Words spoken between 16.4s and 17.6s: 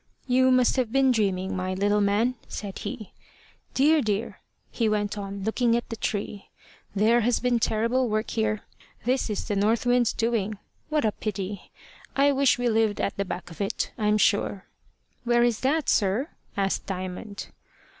asked Diamond.